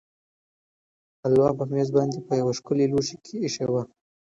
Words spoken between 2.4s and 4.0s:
ښکلي لوښي کې ایښې وه.